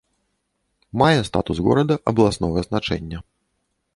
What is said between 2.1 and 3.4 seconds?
абласнога значэння.